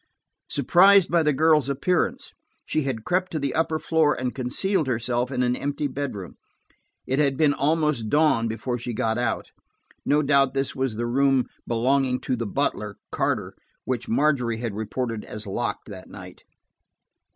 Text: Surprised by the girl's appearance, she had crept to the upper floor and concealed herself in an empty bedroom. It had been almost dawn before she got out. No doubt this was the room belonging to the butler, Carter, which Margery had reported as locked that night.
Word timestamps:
Surprised 0.49 1.11
by 1.11 1.21
the 1.21 1.31
girl's 1.31 1.69
appearance, 1.69 2.33
she 2.65 2.81
had 2.81 3.03
crept 3.05 3.31
to 3.31 3.37
the 3.37 3.53
upper 3.53 3.77
floor 3.77 4.15
and 4.19 4.33
concealed 4.33 4.87
herself 4.87 5.29
in 5.29 5.43
an 5.43 5.55
empty 5.55 5.85
bedroom. 5.85 6.37
It 7.05 7.19
had 7.19 7.37
been 7.37 7.53
almost 7.53 8.09
dawn 8.09 8.47
before 8.47 8.79
she 8.79 8.93
got 8.93 9.19
out. 9.19 9.51
No 10.03 10.23
doubt 10.23 10.55
this 10.55 10.75
was 10.75 10.95
the 10.95 11.05
room 11.05 11.45
belonging 11.67 12.19
to 12.21 12.35
the 12.35 12.47
butler, 12.47 12.97
Carter, 13.11 13.53
which 13.85 14.09
Margery 14.09 14.57
had 14.57 14.73
reported 14.73 15.23
as 15.23 15.45
locked 15.45 15.87
that 15.89 16.09
night. 16.09 16.41